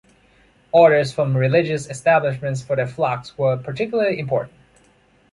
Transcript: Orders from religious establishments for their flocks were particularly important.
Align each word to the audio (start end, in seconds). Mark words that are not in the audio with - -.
Orders 0.71 1.13
from 1.13 1.37
religious 1.37 1.87
establishments 1.87 2.63
for 2.63 2.75
their 2.75 2.87
flocks 2.87 3.37
were 3.37 3.55
particularly 3.55 4.17
important. 4.17 4.57